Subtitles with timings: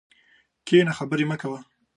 [0.65, 1.59] کښېنه خبري مه کوه!